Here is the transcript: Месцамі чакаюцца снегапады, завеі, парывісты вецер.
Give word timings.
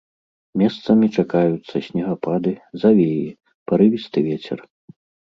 Месцамі 0.59 1.07
чакаюцца 1.23 1.75
снегапады, 1.87 2.53
завеі, 2.83 3.27
парывісты 3.73 4.19
вецер. 4.29 4.59